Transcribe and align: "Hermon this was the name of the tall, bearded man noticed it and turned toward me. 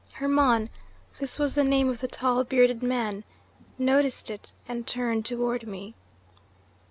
"Hermon 0.13 0.71
this 1.19 1.37
was 1.37 1.53
the 1.53 1.63
name 1.63 1.87
of 1.87 1.99
the 1.99 2.07
tall, 2.07 2.43
bearded 2.43 2.81
man 2.81 3.23
noticed 3.77 4.31
it 4.31 4.51
and 4.67 4.87
turned 4.87 5.27
toward 5.27 5.67
me. 5.67 5.93